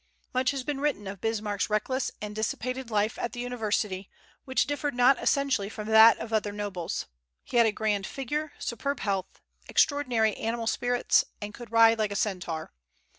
Much 0.33 0.49
has 0.49 0.63
been 0.63 0.81
written 0.81 1.05
of 1.05 1.21
Bismarck's 1.21 1.69
reckless 1.69 2.09
and 2.19 2.35
dissipated 2.35 2.89
life 2.89 3.19
at 3.19 3.33
the 3.33 3.39
university, 3.39 4.09
which 4.45 4.65
differed 4.65 4.95
not 4.95 5.21
essentially 5.21 5.69
from 5.69 5.87
that 5.89 6.17
of 6.17 6.33
other 6.33 6.51
nobles. 6.51 7.05
He 7.43 7.57
had 7.57 7.67
a 7.67 7.71
grand 7.71 8.07
figure, 8.07 8.53
superb 8.57 9.01
health, 9.01 9.39
extraordinary 9.69 10.35
animal 10.37 10.65
spirits, 10.65 11.23
and 11.39 11.53
could 11.53 11.71
ride 11.71 11.99
like 11.99 12.11
a 12.11 12.15
centaur. 12.15 12.73